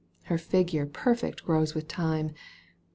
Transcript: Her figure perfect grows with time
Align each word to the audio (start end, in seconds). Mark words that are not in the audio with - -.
Her 0.23 0.39
figure 0.39 0.87
perfect 0.87 1.43
grows 1.43 1.75
with 1.75 1.87
time 1.87 2.31